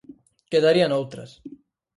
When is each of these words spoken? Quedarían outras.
Quedarían 0.51 0.95
outras. 0.99 1.31